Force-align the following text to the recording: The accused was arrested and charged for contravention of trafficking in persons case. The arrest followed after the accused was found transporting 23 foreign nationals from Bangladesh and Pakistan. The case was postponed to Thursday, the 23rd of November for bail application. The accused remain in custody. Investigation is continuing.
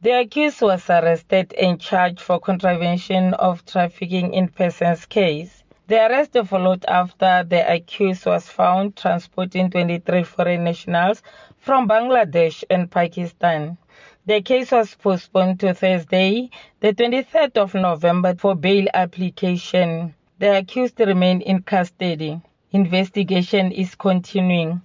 The 0.00 0.12
accused 0.12 0.62
was 0.62 0.88
arrested 0.88 1.52
and 1.54 1.80
charged 1.80 2.20
for 2.20 2.38
contravention 2.38 3.34
of 3.34 3.66
trafficking 3.66 4.32
in 4.32 4.46
persons 4.46 5.04
case. 5.06 5.64
The 5.88 6.06
arrest 6.06 6.36
followed 6.46 6.84
after 6.86 7.42
the 7.42 7.68
accused 7.68 8.24
was 8.24 8.48
found 8.48 8.94
transporting 8.94 9.70
23 9.70 10.22
foreign 10.22 10.62
nationals 10.62 11.20
from 11.56 11.88
Bangladesh 11.88 12.62
and 12.70 12.88
Pakistan. 12.88 13.76
The 14.24 14.40
case 14.40 14.70
was 14.70 14.94
postponed 14.94 15.58
to 15.60 15.74
Thursday, 15.74 16.50
the 16.78 16.92
23rd 16.92 17.56
of 17.56 17.74
November 17.74 18.36
for 18.36 18.54
bail 18.54 18.86
application. 18.94 20.14
The 20.38 20.58
accused 20.58 21.00
remain 21.00 21.40
in 21.40 21.62
custody. 21.62 22.40
Investigation 22.70 23.72
is 23.72 23.96
continuing. 23.96 24.80